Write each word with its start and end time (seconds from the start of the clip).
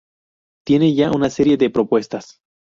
tiene 0.65 0.95
ya 0.95 1.11
una 1.11 1.29
serie 1.29 1.57
de 1.57 1.69
propuestas 1.69 2.39